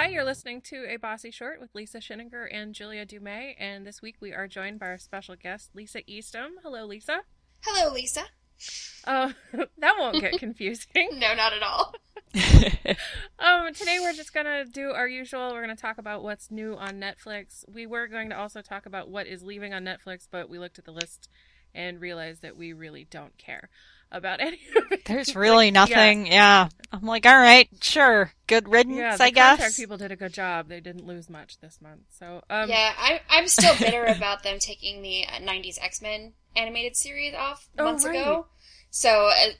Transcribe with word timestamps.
Hi, 0.00 0.08
you're 0.08 0.24
listening 0.24 0.62
to 0.62 0.86
A 0.88 0.96
Bossy 0.96 1.30
Short 1.30 1.60
with 1.60 1.74
Lisa 1.74 1.98
Schininger 1.98 2.48
and 2.50 2.74
Julia 2.74 3.04
Dumais, 3.04 3.54
and 3.58 3.86
this 3.86 4.00
week 4.00 4.16
we 4.18 4.32
are 4.32 4.48
joined 4.48 4.78
by 4.78 4.86
our 4.86 4.96
special 4.96 5.36
guest, 5.36 5.72
Lisa 5.74 6.00
Eastham. 6.10 6.52
Hello, 6.62 6.86
Lisa. 6.86 7.20
Hello, 7.60 7.92
Lisa. 7.92 8.22
Uh, 9.04 9.32
that 9.78 9.96
won't 9.98 10.18
get 10.18 10.32
confusing. 10.38 11.10
no, 11.18 11.34
not 11.34 11.52
at 11.52 11.62
all. 11.62 11.94
um, 13.38 13.74
today 13.74 13.98
we're 14.00 14.14
just 14.14 14.32
gonna 14.32 14.64
do 14.64 14.88
our 14.88 15.06
usual. 15.06 15.50
We're 15.52 15.60
gonna 15.60 15.76
talk 15.76 15.98
about 15.98 16.22
what's 16.22 16.50
new 16.50 16.76
on 16.76 16.92
Netflix. 16.92 17.68
We 17.70 17.84
were 17.84 18.06
going 18.06 18.30
to 18.30 18.38
also 18.38 18.62
talk 18.62 18.86
about 18.86 19.10
what 19.10 19.26
is 19.26 19.42
leaving 19.42 19.74
on 19.74 19.84
Netflix, 19.84 20.26
but 20.30 20.48
we 20.48 20.58
looked 20.58 20.78
at 20.78 20.86
the 20.86 20.92
list 20.92 21.28
and 21.74 22.00
realized 22.00 22.40
that 22.40 22.56
we 22.56 22.72
really 22.72 23.04
don't 23.04 23.36
care 23.36 23.68
about 24.12 24.40
any 24.40 24.58
of 24.76 24.92
it. 24.92 25.04
There's 25.04 25.34
really 25.36 25.70
nothing. 25.70 26.26
Yeah. 26.26 26.32
yeah. 26.32 26.68
I'm 26.92 27.02
like, 27.02 27.24
all 27.24 27.38
right, 27.38 27.68
sure, 27.80 28.32
good 28.48 28.68
riddance, 28.68 28.96
yeah, 28.98 29.16
the 29.16 29.22
I 29.22 29.30
guess. 29.30 29.76
People 29.78 29.96
did 29.96 30.10
a 30.10 30.16
good 30.16 30.32
job. 30.32 30.68
They 30.68 30.80
didn't 30.80 31.06
lose 31.06 31.30
much 31.30 31.60
this 31.60 31.78
month. 31.80 32.00
So 32.18 32.42
um, 32.50 32.68
yeah, 32.68 32.92
I, 32.98 33.20
I'm 33.30 33.46
still 33.46 33.74
bitter 33.78 34.06
about 34.06 34.42
them 34.42 34.58
taking 34.58 35.00
the 35.02 35.24
'90s 35.40 35.78
X 35.80 36.02
Men 36.02 36.32
animated 36.56 36.96
series 36.96 37.32
off 37.34 37.68
Oh, 37.78 37.84
months 37.84 38.04
right. 38.04 38.16
ago. 38.16 38.46
So 38.90 39.28
uh, 39.32 39.50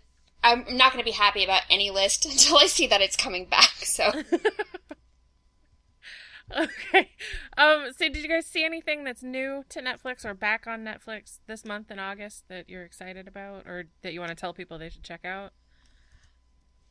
I'm 0.42 0.64
not 0.76 0.92
going 0.92 1.04
to 1.04 1.08
be 1.08 1.14
happy 1.16 1.44
about 1.44 1.62
any 1.70 1.90
list 1.92 2.24
until 2.30 2.58
I 2.58 2.66
see 2.66 2.88
that 2.88 3.00
it's 3.00 3.16
coming 3.16 3.44
back. 3.46 3.70
So 3.84 4.10
Okay. 6.56 7.10
Um, 7.56 7.92
so 7.96 8.08
did 8.08 8.16
you 8.16 8.28
guys 8.28 8.46
see 8.46 8.64
anything 8.64 9.04
that's 9.04 9.22
new 9.22 9.64
to 9.68 9.80
Netflix 9.80 10.24
or 10.24 10.34
back 10.34 10.66
on 10.66 10.84
Netflix 10.84 11.38
this 11.46 11.64
month 11.64 11.90
in 11.90 11.98
August 11.98 12.44
that 12.48 12.68
you're 12.68 12.84
excited 12.84 13.28
about 13.28 13.66
or 13.66 13.84
that 14.02 14.12
you 14.12 14.20
want 14.20 14.30
to 14.30 14.34
tell 14.34 14.52
people 14.52 14.78
they 14.78 14.88
should 14.88 15.04
check 15.04 15.24
out? 15.24 15.52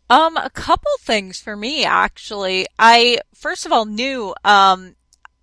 Um, 0.09 0.37
a 0.37 0.49
couple 0.49 0.91
things 1.01 1.39
for 1.39 1.55
me 1.55 1.83
actually. 1.83 2.67
I 2.77 3.19
first 3.33 3.65
of 3.65 3.71
all 3.71 3.85
knew 3.85 4.33
um 4.43 4.95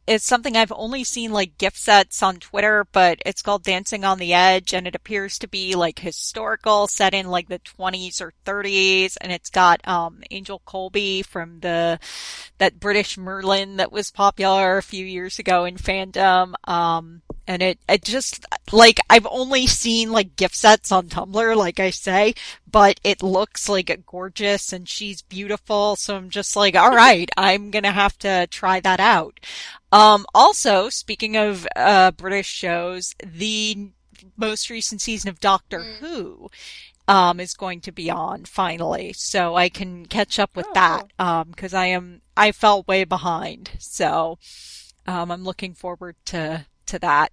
it's 0.07 0.25
something 0.25 0.57
I've 0.57 0.73
only 0.73 1.03
seen 1.05 1.33
like 1.33 1.59
gift 1.59 1.79
sets 1.79 2.23
on 2.23 2.37
Twitter, 2.37 2.87
but 2.93 3.21
it's 3.27 3.43
called 3.43 3.65
Dancing 3.65 4.05
on 4.05 4.19
the 4.19 4.33
Edge 4.33 4.73
and 4.73 4.87
it 4.87 4.95
appears 4.95 5.39
to 5.39 5.49
be 5.49 5.75
like 5.75 5.99
historical 5.99 6.87
set 6.87 7.13
in 7.13 7.27
like 7.29 7.49
the 7.49 7.59
20s 7.59 8.21
or 8.21 8.33
30s 8.45 9.17
and 9.21 9.33
it's 9.33 9.51
got 9.51 9.87
um 9.87 10.23
Angel 10.31 10.63
Coulby 10.67 11.25
from 11.25 11.61
the 11.61 11.99
that 12.59 12.79
British 12.79 13.19
Merlin 13.19 13.77
that 13.77 13.93
was 13.93 14.11
popular 14.11 14.79
a 14.79 14.83
few 14.83 15.05
years 15.05 15.39
ago 15.39 15.65
in 15.65 15.77
fandom. 15.77 16.55
Um 16.69 17.23
and 17.49 17.63
it 17.63 17.79
it 17.89 18.05
just 18.05 18.45
like 18.73 19.01
I've 19.11 19.27
only 19.29 19.67
seen 19.67 20.13
like 20.13 20.37
gift 20.37 20.57
sets 20.57 20.93
on 20.93 21.09
Tumblr 21.09 21.57
like 21.57 21.81
I 21.81 21.91
say, 21.91 22.35
but 22.71 23.01
it 23.03 23.23
looks 23.23 23.69
like 23.69 24.05
gorgeous 24.07 24.73
and 24.73 24.89
she's 24.89 25.23
beautiful, 25.23 25.97
so 25.97 26.17
I'm 26.17 26.29
just 26.31 26.57
like, 26.57 26.77
all 26.77 26.91
right, 26.91 27.31
I'm 27.37 27.71
going 27.71 27.85
to 27.85 27.91
have 27.91 28.19
to 28.19 28.47
try 28.49 28.81
that 28.81 29.01
out. 29.01 29.41
Um, 29.93 30.27
also, 30.35 30.89
speaking 30.89 31.37
of 31.37 31.67
uh, 31.77 32.11
British 32.11 32.49
shows, 32.49 33.15
the 33.25 33.91
most 34.37 34.71
recent 34.71 35.01
season 35.01 35.29
of 35.29 35.41
Doctor 35.41 35.81
Mm. 35.81 35.97
Who 35.99 36.51
um, 37.09 37.39
is 37.41 37.55
going 37.55 37.81
to 37.83 37.93
be 37.93 38.11
on 38.11 38.45
finally, 38.45 39.13
so 39.13 39.55
I 39.55 39.69
can 39.69 40.07
catch 40.07 40.39
up 40.39 40.57
with 40.57 40.67
Oh, 40.69 40.73
that 40.75 41.07
um, 41.19 41.51
because 41.51 41.73
I 41.73 41.87
am 41.87 42.21
I 42.37 42.53
fell 42.53 42.83
way 42.89 43.05
behind, 43.05 43.71
so 43.79 44.39
um, 45.07 45.31
I'm 45.31 45.45
looking 45.45 45.75
forward 45.75 46.17
to 46.27 46.67
to 46.87 46.99
that. 46.99 47.31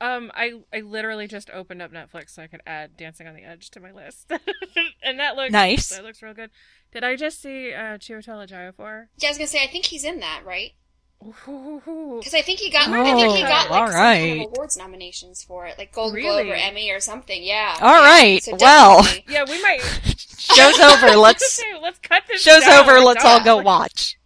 Um, 0.00 0.30
I 0.34 0.60
I 0.72 0.80
literally 0.80 1.26
just 1.26 1.50
opened 1.50 1.82
up 1.82 1.92
Netflix 1.92 2.30
so 2.30 2.42
I 2.42 2.46
could 2.46 2.62
add 2.66 2.96
Dancing 2.96 3.26
on 3.26 3.34
the 3.34 3.42
Edge 3.42 3.70
to 3.72 3.80
my 3.80 3.90
list, 3.90 4.30
and 5.02 5.18
that 5.18 5.36
looks 5.36 5.52
Nice. 5.52 5.88
That 5.90 6.04
looks 6.04 6.22
real 6.22 6.34
good. 6.34 6.50
Did 6.92 7.02
I 7.04 7.16
just 7.16 7.42
see 7.42 7.72
uh, 7.74 7.98
Chiwetel 7.98 8.48
Ejiofor? 8.48 9.06
yeah, 9.18 9.28
I 9.28 9.30
was 9.30 9.38
gonna 9.38 9.48
say 9.48 9.62
I 9.64 9.66
think 9.66 9.86
he's 9.86 10.04
in 10.04 10.20
that, 10.20 10.42
right? 10.44 10.72
Ooh. 11.22 12.16
Because 12.18 12.32
I 12.34 12.40
think 12.42 12.60
he 12.60 12.70
got 12.70 12.88
I 12.88 13.04
think 13.04 13.36
he 13.36 13.42
Oh, 13.44 13.46
got 13.46 13.70
like 13.70 13.80
all 13.82 13.86
some 13.88 13.96
kind 13.96 14.40
of 14.40 14.46
awards 14.52 14.76
nominations 14.78 15.42
for 15.42 15.66
it, 15.66 15.76
like 15.76 15.92
Golden 15.92 16.14
Really? 16.16 16.44
Globe 16.44 16.52
or 16.54 16.56
Emmy 16.56 16.90
or 16.90 17.00
something. 17.00 17.42
Yeah. 17.42 17.76
All 17.80 18.00
Yeah. 18.00 18.08
right, 18.08 18.42
So 18.42 18.56
well. 18.58 19.06
Yeah, 19.28 19.44
we 19.48 19.60
might. 19.62 19.80
Show's 20.38 20.78
over. 20.80 21.08
Let's 21.16 21.60
Okay, 21.60 21.78
let's 21.82 21.98
cut 21.98 22.22
this. 22.28 22.40
show's 22.42 22.64
down. 22.64 22.88
over. 22.88 23.00
Let's 23.00 23.24
all 23.24 23.42
go 23.44 23.58
watch. 23.58 24.16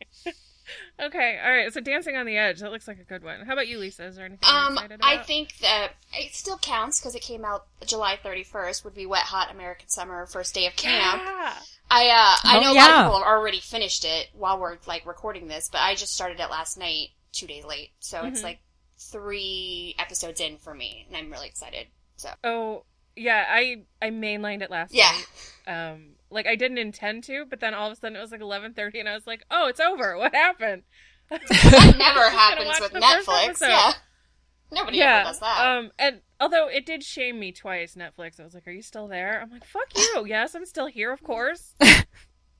Okay, 1.00 1.40
all 1.44 1.50
right. 1.50 1.72
So 1.72 1.80
Dancing 1.80 2.16
on 2.16 2.24
the 2.24 2.36
Edge. 2.36 2.60
That 2.60 2.70
looks 2.70 2.86
like 2.86 3.00
a 3.00 3.04
good 3.04 3.24
one. 3.24 3.40
How 3.46 3.54
about 3.54 3.66
you, 3.66 3.78
Lisa? 3.78 4.04
Is 4.06 4.16
there 4.16 4.26
anything 4.26 4.48
you're 4.48 4.58
Um, 4.60 4.74
excited 4.74 4.94
about? 5.00 5.08
I 5.12 5.22
think 5.22 5.58
that 5.58 5.92
it 6.12 6.34
still 6.34 6.56
counts 6.58 7.00
because 7.00 7.16
it 7.16 7.22
came 7.22 7.44
out 7.44 7.66
July 7.84 8.16
31st. 8.22 8.84
Would 8.84 8.94
be 8.94 9.04
Wet 9.04 9.22
Hot 9.24 9.50
American 9.50 9.88
Summer, 9.88 10.24
first 10.26 10.54
day 10.54 10.66
of 10.66 10.76
camp. 10.76 11.20
Yeah. 11.24 11.52
I 11.90 12.06
uh, 12.08 12.48
I 12.48 12.58
Oh, 12.58 12.60
know 12.60 12.72
a 12.72 12.74
lot 12.74 12.90
of 12.90 12.96
people 13.06 13.18
have 13.18 13.26
already 13.26 13.60
finished 13.60 14.04
it 14.04 14.28
while 14.34 14.58
we're 14.58 14.78
like 14.86 15.04
recording 15.04 15.48
this, 15.48 15.68
but 15.70 15.80
I 15.80 15.94
just 15.96 16.14
started 16.14 16.38
it 16.40 16.48
last 16.50 16.78
night, 16.78 17.08
two 17.32 17.46
days 17.48 17.64
late. 17.64 17.90
So 17.98 18.24
it's 18.24 18.40
Mhm. 18.40 18.44
like 18.44 18.60
three 18.98 19.94
episodes 19.98 20.40
in 20.40 20.58
for 20.58 20.74
me, 20.74 21.04
and 21.08 21.16
I'm 21.16 21.30
really 21.30 21.48
excited. 21.48 21.88
So 22.16 22.30
Oh, 22.44 22.84
yeah. 23.16 23.44
I 23.48 23.82
I 24.00 24.10
mainlined 24.10 24.62
it 24.62 24.70
last 24.70 24.94
yeah, 24.94 25.10
night. 25.66 25.92
Um, 25.92 26.14
like 26.34 26.46
I 26.46 26.56
didn't 26.56 26.78
intend 26.78 27.24
to, 27.24 27.44
but 27.48 27.60
then 27.60 27.72
all 27.72 27.86
of 27.86 27.92
a 27.92 27.96
sudden 27.96 28.16
it 28.16 28.20
was 28.20 28.30
like 28.32 28.40
eleven 28.42 28.74
thirty, 28.74 29.00
and 29.00 29.08
I 29.08 29.14
was 29.14 29.26
like, 29.26 29.44
"Oh, 29.50 29.68
it's 29.68 29.80
over. 29.80 30.18
What 30.18 30.34
happened?" 30.34 30.82
that 31.30 31.94
never 31.96 32.28
happens 32.28 32.80
with 32.80 32.92
Netflix. 32.92 33.60
Yeah, 33.62 33.92
nobody 34.70 34.98
yeah. 34.98 35.20
ever 35.20 35.28
does 35.30 35.40
that. 35.40 35.66
Um, 35.78 35.90
and 35.98 36.20
although 36.38 36.68
it 36.68 36.84
did 36.84 37.02
shame 37.02 37.38
me 37.40 37.52
twice, 37.52 37.94
Netflix. 37.94 38.38
I 38.38 38.44
was 38.44 38.52
like, 38.54 38.66
"Are 38.68 38.72
you 38.72 38.82
still 38.82 39.08
there?" 39.08 39.40
I'm 39.40 39.50
like, 39.50 39.64
"Fuck 39.64 39.96
you." 39.96 40.26
yes, 40.28 40.54
I'm 40.54 40.66
still 40.66 40.86
here, 40.86 41.12
of 41.12 41.22
course. 41.22 41.74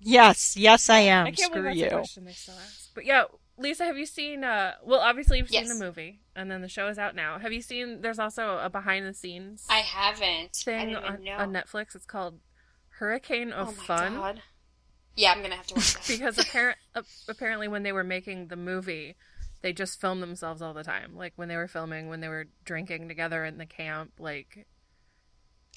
Yes, 0.01 0.55
yes, 0.57 0.91
I 0.91 0.99
am. 1.01 1.27
I 1.27 1.31
can't 1.31 1.51
Screw 1.51 1.63
believe 1.63 1.79
that's 1.81 1.91
you. 1.93 1.97
a 1.97 2.01
question 2.01 2.25
they 2.27 2.33
still 2.33 2.55
ask. 2.63 2.91
But 2.95 3.07
yeah, 3.07 3.25
Lisa, 3.57 3.85
have 3.87 3.97
you 3.97 4.05
seen? 4.05 4.45
uh 4.45 4.73
Well, 4.85 5.01
obviously 5.01 5.39
you've 5.39 5.49
seen 5.49 5.63
Yes. 5.65 5.79
the 5.79 5.83
movie, 5.83 6.21
and 6.37 6.51
then 6.51 6.61
the 6.61 6.69
show 6.69 6.89
is 6.89 6.99
out 6.99 7.15
now. 7.15 7.39
Have 7.39 7.53
you 7.55 7.63
seen? 7.63 8.03
There's 8.03 8.19
also 8.19 8.59
a 8.59 8.69
behind 8.69 9.07
the 9.07 9.15
scenes 9.15 9.67
I 9.71 9.79
haven't. 9.79 10.59
I 10.61 10.65
thing 10.65 10.89
didn't 10.91 11.05
on, 11.05 11.25
know. 11.25 11.33
on 11.37 11.53
Netflix. 11.53 11.95
It's 11.95 12.05
called 12.05 12.39
Hurricane 12.99 13.53
of 13.53 13.69
oh 13.69 13.73
Fun. 13.73 14.15
god. 14.15 14.43
Yeah, 15.17 15.33
I'm 15.33 15.43
gonna 15.43 15.57
have 15.57 15.67
to 15.69 15.75
watch 15.75 15.95
that. 16.07 16.07
because 16.09 16.39
apparent, 16.39 16.79
uh, 16.95 17.03
apparently 17.29 17.69
when 17.69 17.83
they 17.83 17.93
were 17.93 18.05
making 18.05 18.49
the 18.49 18.57
movie 18.57 19.15
they 19.63 19.73
just 19.73 19.99
filmed 19.99 20.23
themselves 20.23 20.61
all 20.61 20.75
the 20.75 20.85
time 20.85 21.17
like 21.17 21.33
when 21.37 21.49
they 21.49 21.57
were 21.57 21.67
filming 21.67 22.09
when 22.11 22.21
they 22.21 22.29
were 22.29 22.45
drinking 22.67 23.09
together 23.09 23.47
in 23.47 23.57
the 23.57 23.65
camp 23.65 24.13
like 24.19 24.67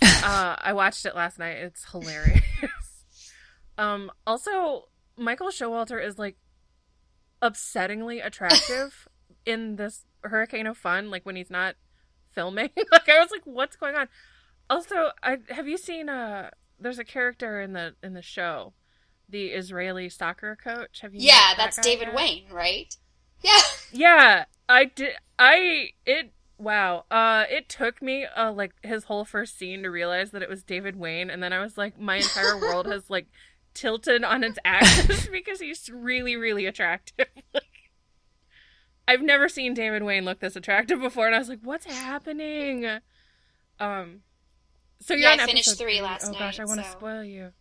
uh 0.03 0.57
i 0.59 0.73
watched 0.73 1.05
it 1.05 1.15
last 1.15 1.39
night 1.39 1.55
it's 1.55 1.89
hilarious 1.91 2.43
um 3.77 4.11
also 4.27 4.89
michael 5.15 5.47
showalter 5.47 6.03
is 6.05 6.19
like 6.19 6.35
upsettingly 7.41 8.23
attractive 8.23 9.07
in 9.45 9.77
this 9.77 10.03
hurricane 10.21 10.67
of 10.67 10.77
fun 10.77 11.09
like 11.09 11.25
when 11.25 11.37
he's 11.37 11.49
not 11.49 11.75
filming 12.33 12.69
like 12.91 13.07
i 13.07 13.19
was 13.19 13.31
like 13.31 13.43
what's 13.45 13.77
going 13.77 13.95
on 13.95 14.09
also 14.69 15.11
i 15.23 15.37
have 15.47 15.65
you 15.67 15.77
seen 15.77 16.09
uh 16.09 16.49
there's 16.79 16.99
a 16.99 17.03
character 17.03 17.61
in 17.61 17.73
the 17.73 17.95
in 18.03 18.13
the 18.13 18.21
show 18.21 18.73
the 19.29 19.47
Israeli 19.47 20.09
soccer 20.09 20.55
coach. 20.55 21.01
Have 21.01 21.13
you? 21.13 21.21
yeah, 21.21 21.53
that 21.55 21.57
that's 21.57 21.77
David 21.79 22.07
yet? 22.07 22.15
Wain, 22.15 22.43
right? 22.51 22.95
Yeah. 23.41 23.57
Yeah, 23.93 24.45
I 24.67 24.83
did. 24.83 25.13
I 25.39 25.91
it. 26.05 26.33
Wow. 26.57 27.05
Uh, 27.09 27.45
it 27.49 27.69
took 27.69 28.01
me 28.01 28.25
uh 28.25 28.51
like 28.51 28.73
his 28.83 29.05
whole 29.05 29.23
first 29.23 29.57
scene 29.57 29.81
to 29.83 29.89
realize 29.89 30.31
that 30.31 30.41
it 30.41 30.49
was 30.49 30.61
David 30.61 30.97
Wain, 30.97 31.29
and 31.29 31.41
then 31.41 31.53
I 31.53 31.61
was 31.61 31.77
like, 31.77 31.97
my 31.97 32.17
entire 32.17 32.57
world 32.61 32.85
has 32.87 33.09
like 33.09 33.27
tilted 33.73 34.25
on 34.25 34.43
its 34.43 34.59
axis 34.65 35.27
because 35.31 35.61
he's 35.61 35.89
really, 35.89 36.35
really 36.35 36.65
attractive. 36.65 37.27
like, 37.53 37.63
I've 39.07 39.21
never 39.21 39.47
seen 39.47 39.73
David 39.73 40.03
Wain 40.03 40.25
look 40.25 40.41
this 40.41 40.57
attractive 40.57 40.99
before, 40.99 41.27
and 41.27 41.35
I 41.35 41.39
was 41.39 41.47
like, 41.47 41.61
what's 41.63 41.85
happening? 41.85 42.85
Um. 43.79 44.21
So 45.01 45.13
you're 45.13 45.23
Yeah, 45.29 45.33
on 45.33 45.39
I 45.41 45.45
finished 45.45 45.77
three 45.77 46.01
last 46.01 46.25
night. 46.25 46.35
Oh 46.35 46.39
gosh, 46.39 46.59
I 46.59 46.65
want 46.65 46.79
to 46.81 46.85
so- 46.85 46.91
spoil 46.97 47.23
you. 47.23 47.51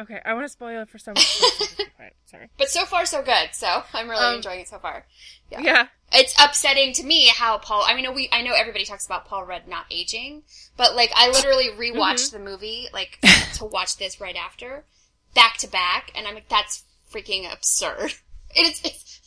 Okay, 0.00 0.20
I 0.24 0.34
want 0.34 0.44
to 0.44 0.48
spoil 0.48 0.82
it 0.82 0.88
for 0.88 0.98
someone. 0.98 1.22
sorry. 2.26 2.48
But 2.58 2.68
so 2.68 2.84
far, 2.84 3.06
so 3.06 3.22
good. 3.22 3.50
So 3.52 3.84
I'm 3.92 4.10
really 4.10 4.24
Um, 4.24 4.34
enjoying 4.36 4.60
it 4.60 4.68
so 4.68 4.78
far. 4.78 5.06
Yeah. 5.52 5.60
Yeah. 5.60 5.86
It's 6.12 6.34
upsetting 6.40 6.92
to 6.94 7.04
me 7.04 7.28
how 7.28 7.58
Paul. 7.58 7.84
I 7.86 7.94
mean, 7.94 8.12
we 8.12 8.28
I 8.32 8.42
know 8.42 8.54
everybody 8.54 8.84
talks 8.84 9.06
about 9.06 9.26
Paul 9.26 9.44
Rudd 9.44 9.68
not 9.68 9.86
aging, 9.92 10.42
but 10.76 10.96
like 10.96 11.12
I 11.14 11.28
literally 11.28 11.68
rewatched 11.78 12.32
Mm-hmm. 12.32 12.44
the 12.44 12.50
movie 12.50 12.88
like 12.92 13.20
to 13.54 13.64
watch 13.66 13.96
this 13.96 14.20
right 14.20 14.36
after, 14.36 14.84
back 15.34 15.58
to 15.58 15.68
back, 15.68 16.10
and 16.16 16.26
I'm 16.26 16.34
like, 16.34 16.48
that's 16.48 16.82
freaking 17.12 17.50
absurd. 17.52 18.14
It's 18.56 18.80
it's, 18.84 19.20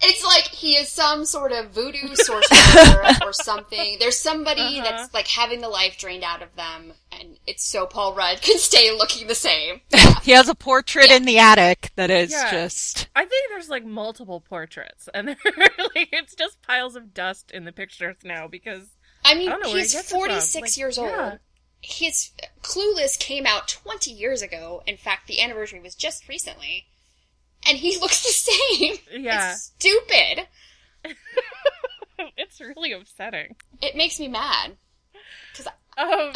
it's 0.00 0.24
like 0.24 0.44
he 0.44 0.74
is 0.76 0.88
some 0.88 1.24
sort 1.24 1.52
of 1.52 1.70
voodoo 1.70 2.08
sorcerer 2.14 3.12
or 3.24 3.32
something. 3.32 3.96
There's 3.98 4.18
somebody 4.18 4.60
Uh-huh. 4.80 4.82
that's 4.84 5.14
like 5.14 5.26
having 5.28 5.60
the 5.60 5.68
life 5.68 5.96
drained 5.98 6.24
out 6.24 6.42
of 6.42 6.54
them, 6.56 6.92
and 7.12 7.38
it's 7.46 7.64
so 7.64 7.86
Paul 7.86 8.14
Rudd 8.14 8.40
can 8.42 8.58
stay 8.58 8.92
looking 8.96 9.26
the 9.26 9.34
same. 9.34 9.80
He 10.22 10.32
has 10.32 10.48
a 10.48 10.54
portrait 10.54 11.10
in 11.10 11.24
the 11.24 11.38
attic 11.38 11.90
that 11.96 12.10
is 12.10 12.30
Yeah. 12.32 12.50
just. 12.50 13.08
I 13.16 13.24
think 13.24 13.48
there's 13.50 13.70
like 13.70 13.84
multiple 13.86 14.40
portraits, 14.40 15.08
and 15.14 15.28
they're 15.44 15.68
like 15.94 16.08
it's 16.12 16.34
just 16.34 16.60
piles 16.62 16.96
of 16.96 17.14
dust 17.14 17.50
in 17.50 17.64
the 17.64 17.72
pictures 17.72 18.16
now 18.24 18.46
because 18.46 18.82
I 19.24 19.34
mean, 19.34 19.48
I 19.48 19.52
don't 19.52 19.62
know 19.62 19.68
where 19.68 19.76
he 19.78 19.82
he's 19.82 19.92
gets 19.94 20.08
it 20.08 20.10
from. 20.10 20.20
46 20.28 20.60
Like, 20.62 20.76
years 20.76 20.98
yeah. 20.98 21.30
old. 21.30 21.38
His 21.80 22.30
Clueless 22.62 23.18
came 23.18 23.46
out 23.46 23.68
20 23.68 24.10
years 24.10 24.42
ago. 24.42 24.82
In 24.86 24.96
fact, 24.96 25.26
the 25.28 25.40
anniversary 25.40 25.80
was 25.80 25.94
just 25.94 26.28
recently. 26.28 26.86
And 27.68 27.76
he 27.78 27.98
looks 27.98 28.22
the 28.22 28.30
same. 28.30 28.96
Yeah. 29.24 29.52
It's 29.52 29.62
stupid. 29.76 30.46
it's 32.36 32.60
really 32.60 32.92
upsetting. 32.92 33.56
It 33.80 33.96
makes 33.96 34.18
me 34.20 34.28
mad. 34.28 34.76
Cause 35.56 35.66
Um, 35.96 36.32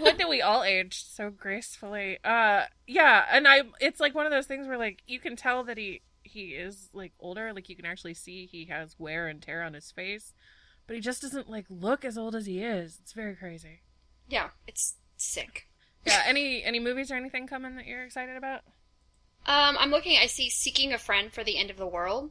when 0.02 0.16
did 0.16 0.28
we 0.28 0.42
all 0.42 0.62
age 0.64 1.04
so 1.04 1.30
gracefully? 1.30 2.18
Uh, 2.24 2.62
yeah, 2.86 3.24
and 3.30 3.46
I, 3.46 3.62
it's 3.80 4.00
like 4.00 4.14
one 4.14 4.26
of 4.26 4.32
those 4.32 4.46
things 4.46 4.66
where 4.66 4.78
like 4.78 5.02
you 5.06 5.20
can 5.20 5.36
tell 5.36 5.64
that 5.64 5.78
he 5.78 6.02
he 6.22 6.48
is 6.50 6.88
like 6.92 7.12
older, 7.20 7.52
like 7.52 7.68
you 7.68 7.76
can 7.76 7.86
actually 7.86 8.14
see 8.14 8.46
he 8.46 8.66
has 8.66 8.98
wear 8.98 9.28
and 9.28 9.40
tear 9.40 9.62
on 9.62 9.74
his 9.74 9.90
face, 9.92 10.34
but 10.86 10.94
he 10.96 11.00
just 11.00 11.22
doesn't 11.22 11.48
like 11.48 11.66
look 11.70 12.04
as 12.04 12.18
old 12.18 12.34
as 12.34 12.46
he 12.46 12.62
is. 12.62 12.98
It's 13.02 13.12
very 13.12 13.34
crazy. 13.36 13.80
yeah, 14.28 14.48
it's 14.66 14.96
sick. 15.16 15.68
Yeah, 16.04 16.22
any 16.26 16.62
any 16.64 16.80
movies 16.80 17.10
or 17.10 17.14
anything 17.14 17.46
coming 17.46 17.76
that 17.76 17.86
you're 17.86 18.04
excited 18.04 18.36
about? 18.36 18.62
Um, 19.48 19.76
I'm 19.80 19.90
looking. 19.90 20.16
I 20.18 20.26
see 20.26 20.48
"Seeking 20.50 20.92
a 20.92 20.98
Friend 20.98 21.32
for 21.32 21.42
the 21.42 21.56
End 21.58 21.70
of 21.70 21.76
the 21.78 21.86
World," 21.86 22.30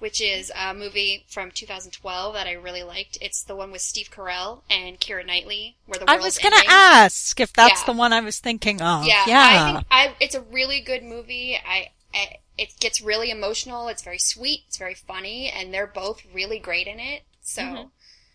which 0.00 0.20
is 0.20 0.50
a 0.54 0.74
movie 0.74 1.24
from 1.28 1.50
2012 1.52 2.34
that 2.34 2.46
I 2.46 2.52
really 2.52 2.82
liked. 2.82 3.16
It's 3.20 3.42
the 3.42 3.54
one 3.56 3.70
with 3.70 3.80
Steve 3.80 4.10
Carell 4.10 4.62
and 4.68 4.98
Keira 5.00 5.24
Knightley, 5.24 5.76
where 5.86 5.98
the 6.00 6.10
I 6.10 6.16
was 6.16 6.36
gonna 6.38 6.56
ask 6.68 7.38
if 7.40 7.52
that's 7.52 7.80
Yeah. 7.82 7.86
the 7.86 7.92
one 7.92 8.12
I 8.12 8.20
was 8.20 8.40
thinking 8.40 8.82
of. 8.82 9.04
Yeah, 9.06 9.24
Yeah. 9.26 9.40
I 9.40 9.72
think 9.72 9.86
I, 9.90 10.16
it's 10.20 10.34
a 10.34 10.40
really 10.42 10.80
good 10.80 11.02
movie. 11.04 11.56
I, 11.56 11.90
I 12.12 12.38
it 12.58 12.78
gets 12.80 13.00
really 13.00 13.30
emotional. 13.30 13.86
It's 13.86 14.02
very 14.02 14.18
sweet. 14.18 14.64
It's 14.66 14.78
very 14.78 14.94
funny, 14.94 15.48
and 15.50 15.72
they're 15.72 15.86
both 15.86 16.22
really 16.34 16.58
great 16.58 16.88
in 16.88 16.98
it. 16.98 17.22
So, 17.40 17.62
Mhm. 17.62 17.90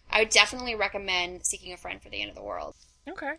I 0.09 0.19
would 0.19 0.29
definitely 0.29 0.75
recommend 0.75 1.45
"Seeking 1.45 1.73
a 1.73 1.77
Friend 1.77 2.01
for 2.01 2.07
the 2.09 2.21
End 2.21 2.29
of 2.29 2.35
the 2.35 2.41
World." 2.41 2.75
Okay. 3.07 3.33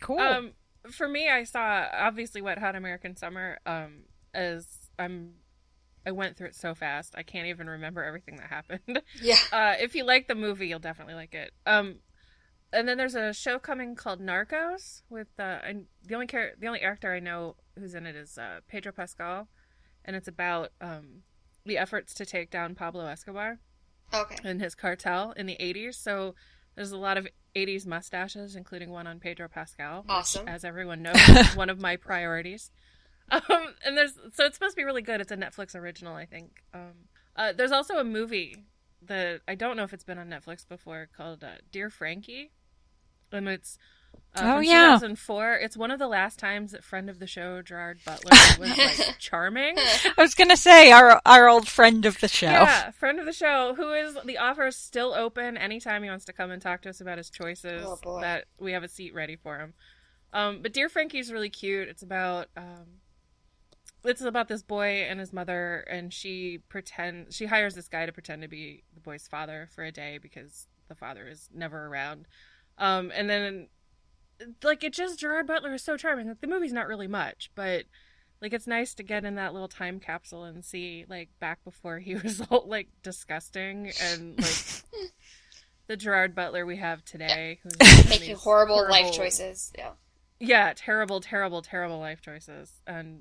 cool. 0.00 0.18
Um, 0.18 0.52
for 0.90 1.08
me, 1.08 1.28
I 1.30 1.44
saw 1.44 1.88
obviously 1.92 2.42
Wet 2.42 2.58
Hot 2.58 2.76
American 2.76 3.16
Summer. 3.16 3.58
Um, 3.64 4.04
as 4.34 4.66
I'm, 4.98 5.32
I 6.06 6.12
went 6.12 6.36
through 6.36 6.48
it 6.48 6.54
so 6.54 6.74
fast, 6.74 7.14
I 7.16 7.22
can't 7.22 7.46
even 7.48 7.68
remember 7.68 8.02
everything 8.04 8.36
that 8.36 8.46
happened. 8.48 9.02
Yeah. 9.22 9.36
Uh, 9.52 9.74
if 9.80 9.94
you 9.94 10.04
like 10.04 10.28
the 10.28 10.34
movie, 10.34 10.68
you'll 10.68 10.78
definitely 10.78 11.14
like 11.14 11.34
it. 11.34 11.52
Um, 11.66 11.96
and 12.72 12.86
then 12.88 12.96
there's 12.98 13.14
a 13.16 13.32
show 13.34 13.58
coming 13.58 13.96
called 13.96 14.20
Narcos 14.20 15.02
with 15.10 15.26
uh, 15.38 15.58
and 15.64 15.86
the 16.06 16.14
only 16.14 16.26
char- 16.28 16.52
the 16.58 16.68
only 16.68 16.80
actor 16.80 17.12
I 17.12 17.18
know 17.18 17.56
who's 17.78 17.94
in 17.94 18.06
it 18.06 18.14
is 18.14 18.38
uh, 18.38 18.60
Pedro 18.68 18.92
Pascal, 18.92 19.48
and 20.04 20.14
it's 20.14 20.28
about 20.28 20.70
um, 20.80 21.22
the 21.66 21.76
efforts 21.78 22.14
to 22.14 22.24
take 22.24 22.48
down 22.50 22.74
Pablo 22.76 23.06
Escobar 23.06 23.58
Okay. 24.14 24.36
and 24.44 24.60
his 24.60 24.74
cartel 24.76 25.32
in 25.36 25.46
the 25.46 25.56
80s. 25.60 25.94
So 25.96 26.34
there's 26.76 26.92
a 26.92 26.96
lot 26.96 27.18
of 27.18 27.26
80s 27.56 27.86
mustaches, 27.86 28.54
including 28.54 28.90
one 28.90 29.06
on 29.08 29.18
Pedro 29.18 29.48
Pascal. 29.48 30.02
which, 30.02 30.10
Awesome. 30.10 30.46
as 30.48 30.64
everyone 30.64 31.02
knows, 31.02 31.16
one 31.56 31.70
of 31.70 31.80
my 31.80 31.96
priorities. 31.96 32.70
Um, 33.30 33.74
and 33.84 33.96
there's 33.96 34.14
so 34.34 34.44
it's 34.44 34.56
supposed 34.56 34.72
to 34.74 34.76
be 34.80 34.84
really 34.84 35.02
good. 35.02 35.20
It's 35.20 35.30
a 35.32 35.36
Netflix 35.36 35.74
original, 35.74 36.14
I 36.14 36.26
think. 36.26 36.62
Um, 36.74 36.92
uh, 37.36 37.52
there's 37.52 37.72
also 37.72 37.98
a 37.98 38.04
movie 38.04 38.64
that 39.02 39.40
I 39.46 39.54
don't 39.54 39.76
know 39.76 39.84
if 39.84 39.92
it's 39.92 40.04
been 40.04 40.18
on 40.18 40.28
Netflix 40.28 40.66
before 40.68 41.08
called 41.16 41.44
uh, 41.44 41.58
Dear 41.72 41.90
Frankie, 41.90 42.50
and 43.32 43.48
it's 43.48 43.78
uh, 44.34 44.40
Oh, 44.42 44.54
from 44.56 44.64
yeah. 44.64 44.86
2004. 44.94 45.54
It's 45.54 45.76
one 45.76 45.90
of 45.92 45.98
the 46.00 46.08
last 46.08 46.38
times 46.38 46.72
that 46.72 46.82
friend 46.82 47.08
of 47.08 47.18
the 47.20 47.26
show 47.28 47.62
Gerard 47.62 48.00
Butler 48.04 48.30
was 48.58 48.78
like 48.78 49.14
charming. 49.18 49.76
I 49.78 50.12
was 50.18 50.34
gonna 50.34 50.56
say 50.56 50.90
our 50.90 51.20
our 51.24 51.48
old 51.48 51.68
friend 51.68 52.04
of 52.06 52.18
the 52.20 52.28
show. 52.28 52.46
Yeah, 52.50 52.90
friend 52.90 53.20
of 53.20 53.26
the 53.26 53.32
show, 53.32 53.74
who 53.76 53.92
is 53.92 54.16
the 54.24 54.38
offer 54.38 54.66
is 54.66 54.76
still 54.76 55.14
open 55.14 55.56
anytime 55.56 56.02
he 56.02 56.08
wants 56.10 56.24
to 56.24 56.32
come 56.32 56.50
and 56.50 56.60
talk 56.60 56.82
to 56.82 56.90
us 56.90 57.00
about 57.00 57.18
his 57.18 57.30
choices. 57.30 57.84
Oh, 57.86 57.98
boy. 58.02 58.20
That 58.22 58.46
we 58.58 58.72
have 58.72 58.82
a 58.82 58.88
seat 58.88 59.14
ready 59.14 59.36
for 59.36 59.58
him. 59.58 59.74
Um, 60.32 60.62
but 60.62 60.72
Dear 60.72 60.88
Frankie's 60.88 61.32
really 61.32 61.50
cute. 61.50 61.88
It's 61.88 62.02
about 62.02 62.48
um, 62.56 62.86
it's 64.04 64.22
about 64.22 64.48
this 64.48 64.62
boy 64.62 65.06
and 65.08 65.20
his 65.20 65.32
mother, 65.32 65.84
and 65.90 66.12
she 66.12 66.58
pretend 66.68 67.32
she 67.34 67.46
hires 67.46 67.74
this 67.74 67.88
guy 67.88 68.06
to 68.06 68.12
pretend 68.12 68.42
to 68.42 68.48
be 68.48 68.82
the 68.94 69.00
boy's 69.00 69.28
father 69.28 69.68
for 69.74 69.84
a 69.84 69.92
day 69.92 70.18
because 70.18 70.66
the 70.88 70.94
father 70.94 71.28
is 71.28 71.48
never 71.52 71.86
around. 71.86 72.26
Um, 72.78 73.12
and 73.14 73.28
then 73.28 73.68
like 74.62 74.82
it 74.84 74.92
just 74.92 75.18
Gerard 75.18 75.46
Butler 75.46 75.74
is 75.74 75.82
so 75.82 75.96
charming. 75.96 76.28
Like 76.28 76.40
the 76.40 76.46
movie's 76.46 76.72
not 76.72 76.88
really 76.88 77.06
much, 77.06 77.50
but 77.54 77.84
like 78.40 78.52
it's 78.52 78.66
nice 78.66 78.94
to 78.94 79.02
get 79.02 79.24
in 79.24 79.34
that 79.34 79.52
little 79.52 79.68
time 79.68 80.00
capsule 80.00 80.44
and 80.44 80.64
see 80.64 81.04
like 81.08 81.28
back 81.40 81.62
before 81.64 81.98
he 81.98 82.14
was 82.22 82.40
all 82.50 82.64
like 82.66 82.88
disgusting 83.02 83.92
and 84.02 84.38
like 84.38 85.10
the 85.86 85.96
Gerard 85.96 86.34
Butler 86.34 86.64
we 86.64 86.76
have 86.76 87.04
today 87.04 87.60
who's 87.62 88.08
making 88.08 88.28
these 88.28 88.38
horrible, 88.38 88.88
life 88.88 89.12
choices. 89.12 89.72
Yeah. 89.76 89.90
Yeah, 90.42 90.72
terrible, 90.74 91.20
terrible, 91.20 91.60
terrible 91.60 91.98
life 91.98 92.22
choices 92.22 92.80
and 92.86 93.20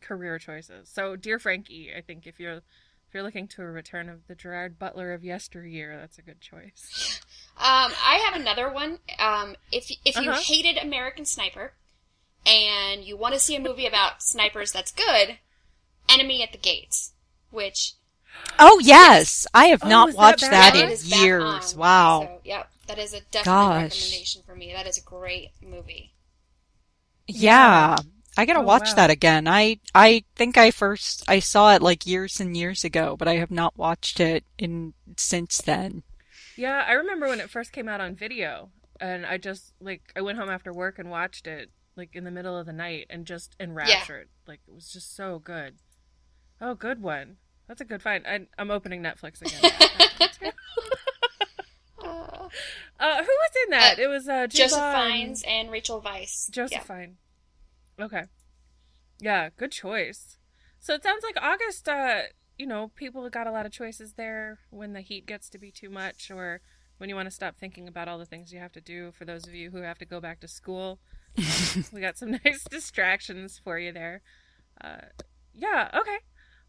career 0.00 0.38
choices. 0.38 0.88
So, 0.88 1.16
dear 1.16 1.38
Frankie, 1.38 1.92
I 1.96 2.00
think 2.02 2.26
if 2.26 2.38
you're 2.40 2.56
if 2.56 3.14
you're 3.14 3.22
looking 3.22 3.48
to 3.48 3.62
a 3.62 3.66
return 3.66 4.08
of 4.08 4.26
the 4.26 4.34
Gerard 4.34 4.78
Butler 4.78 5.12
of 5.12 5.24
yesteryear, 5.24 5.96
that's 5.96 6.18
a 6.18 6.22
good 6.22 6.40
choice. 6.40 7.20
Um, 7.56 7.92
I 8.00 8.16
have 8.24 8.34
another 8.40 8.70
one. 8.70 9.00
Um, 9.18 9.56
if 9.72 9.90
if 10.04 10.20
you 10.20 10.30
Uh-huh. 10.30 10.32
hated 10.32 10.78
American 10.78 11.24
Sniper, 11.26 11.74
and 12.46 13.04
you 13.04 13.16
want 13.16 13.34
to 13.34 13.40
see 13.40 13.56
a 13.56 13.60
movie 13.60 13.86
about 13.86 14.22
snipers 14.22 14.72
that's 14.72 14.92
good, 14.92 15.38
Enemy 16.08 16.42
at 16.42 16.52
the 16.52 16.58
Gates, 16.58 17.14
which 17.50 17.94
Oh 18.58 18.78
yes, 18.78 19.48
I 19.52 19.66
have 19.66 19.82
Oh, 19.82 19.84
not 19.84 20.12
is 20.12 20.18
that 20.18 20.38
watched 20.38 20.50
back 20.50 20.74
that 20.74 20.76
in 20.76 20.92
is 20.92 21.02
back 21.02 21.34
years. 21.34 21.34
on. 21.40 21.74
Wow. 21.74 22.30
So, 22.30 22.40
yep, 22.44 22.70
that 22.86 22.96
is 22.96 23.12
a 23.12 23.22
definite 23.22 23.72
Gosh. 23.72 23.74
recommendation 23.74 24.44
for 24.44 24.54
me. 24.54 24.72
That 24.72 24.86
is 24.86 24.96
a 24.98 25.02
great 25.02 25.50
movie. 25.60 26.14
Yeah. 27.28 28.00
I 28.38 28.46
gotta 28.46 28.60
Oh, 28.60 28.62
watch 28.62 28.88
wow. 28.90 28.94
that 28.94 29.10
again. 29.10 29.46
I 29.48 29.80
I 29.94 30.24
think 30.36 30.56
I 30.56 30.70
first 30.70 31.24
I 31.28 31.40
saw 31.40 31.74
it 31.74 31.82
like 31.82 32.06
years 32.06 32.38
and 32.40 32.56
years 32.56 32.84
ago, 32.84 33.16
but 33.18 33.26
I 33.28 33.34
have 33.36 33.50
not 33.50 33.76
watched 33.76 34.20
it 34.20 34.44
in 34.58 34.94
since 35.16 35.58
then. 35.60 36.04
Yeah, 36.56 36.84
I 36.86 36.92
remember 36.92 37.26
when 37.28 37.40
it 37.40 37.50
first 37.50 37.72
came 37.72 37.88
out 37.88 38.00
on 38.00 38.14
video, 38.14 38.70
and 39.00 39.26
I 39.26 39.38
just 39.38 39.74
like 39.80 40.02
I 40.16 40.20
went 40.22 40.38
home 40.38 40.48
after 40.50 40.72
work 40.72 40.98
and 40.98 41.10
watched 41.10 41.46
it 41.46 41.70
like 41.96 42.14
in 42.14 42.22
the 42.24 42.30
middle 42.30 42.56
of 42.56 42.64
the 42.66 42.72
night 42.72 43.06
and 43.10 43.26
just 43.26 43.56
enraptured. 43.58 44.28
Like 44.46 44.60
it 44.68 44.72
was 44.74 44.92
just 44.92 45.14
so 45.16 45.40
good. 45.40 45.74
Oh, 46.60 46.74
good 46.74 47.02
one. 47.02 47.38
That's 47.66 47.80
a 47.80 47.84
good 47.84 48.02
find. 48.02 48.24
I, 48.26 48.46
I'm 48.56 48.70
opening 48.70 49.02
Netflix 49.02 49.40
again. 49.42 49.60
Uh, 52.02 52.06
uh, 53.00 53.16
who 53.18 53.26
was 53.26 53.50
in 53.64 53.70
that? 53.70 53.98
it 53.98 54.06
was 54.08 54.28
uh, 54.28 54.46
Jude 54.46 54.58
Joseph 54.58 54.78
Law 54.78 54.94
and- 54.94 55.12
Fiennes 55.12 55.44
and 55.46 55.70
Rachel 55.70 56.00
Weisz. 56.00 56.50
Josephine. 56.50 57.16
Okay. 58.00 58.24
Yeah, 59.20 59.48
good 59.56 59.72
choice. 59.72 60.38
So 60.78 60.94
it 60.94 61.02
sounds 61.02 61.24
like 61.24 61.36
August, 61.42 61.88
uh, 61.88 62.22
you 62.56 62.66
know, 62.66 62.92
people 62.94 63.28
got 63.30 63.46
a 63.46 63.52
lot 63.52 63.66
of 63.66 63.72
choices 63.72 64.12
there 64.14 64.58
when 64.70 64.92
the 64.92 65.00
heat 65.00 65.26
gets 65.26 65.48
to 65.50 65.58
be 65.58 65.70
too 65.70 65.90
much 65.90 66.30
or 66.30 66.60
when 66.98 67.08
you 67.08 67.16
want 67.16 67.26
to 67.26 67.34
stop 67.34 67.56
thinking 67.56 67.88
about 67.88 68.08
all 68.08 68.18
the 68.18 68.24
things 68.26 68.52
you 68.52 68.58
have 68.60 68.72
to 68.72 68.80
do 68.80 69.12
for 69.12 69.24
those 69.24 69.46
of 69.46 69.54
you 69.54 69.70
who 69.70 69.82
have 69.82 69.98
to 69.98 70.04
go 70.04 70.20
back 70.20 70.40
to 70.40 70.48
school. 70.48 70.98
We 71.92 72.00
got 72.00 72.16
some 72.18 72.30
nice 72.44 72.64
distractions 72.64 73.60
for 73.62 73.78
you 73.78 73.92
there. 73.92 74.22
Uh, 74.82 74.98
yeah, 75.54 75.88
okay. 75.94 76.18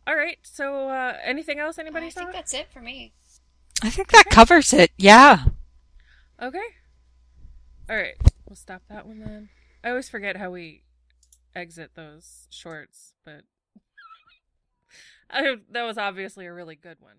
All 0.07 0.15
right. 0.15 0.37
So 0.43 0.89
uh, 0.89 1.17
anything 1.23 1.59
else 1.59 1.77
Yeah. 1.77 1.83
anybody 1.83 2.07
I 2.07 2.09
saw? 2.09 2.19
think 2.21 2.33
that's 2.33 2.53
it 2.53 2.71
for 2.71 2.81
me. 2.81 3.13
I 3.83 3.89
think 3.89 4.09
that 4.09 4.25
covers 4.29 4.73
it. 4.73 4.91
Yeah. 4.97 5.45
Okay. 6.41 6.57
All 7.89 7.95
right. 7.95 8.15
We'll 8.47 8.55
stop 8.55 8.81
that 8.89 9.05
one 9.07 9.19
then. 9.19 9.49
I 9.83 9.89
always 9.89 10.09
forget 10.09 10.37
how 10.37 10.51
we 10.51 10.83
exit 11.55 11.91
those 11.95 12.47
shorts, 12.49 13.13
but 13.25 13.41
I, 15.29 15.55
that 15.71 15.83
was 15.83 15.97
obviously 15.97 16.45
a 16.45 16.53
really 16.53 16.75
good 16.75 16.97
one. 16.99 17.17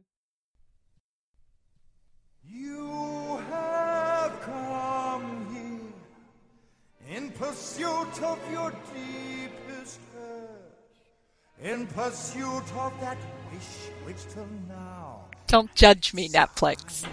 You 2.45 3.39
have 3.51 4.41
come 4.43 5.47
here 5.53 7.17
in 7.17 7.31
pursuit 7.33 8.23
of 8.23 8.39
your 8.51 8.73
deepest 8.95 10.01
hurt, 10.15 11.63
in 11.63 11.87
pursuit 11.89 12.65
of 12.77 12.93
that 13.01 13.19
wish 13.53 13.91
which 14.05 14.33
till 14.33 14.49
now 14.69 15.21
Don't 15.47 15.75
judge 15.75 16.15
me, 16.15 16.29
Netflix. 16.29 17.07